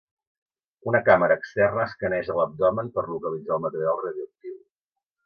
[0.91, 4.57] Una càmera externa escaneja l'abdomen per localitzar el material radioactiu.